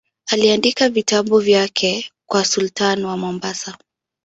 [0.29, 3.77] Aliandika vitabu vyake kwa sultani wa Mombasa.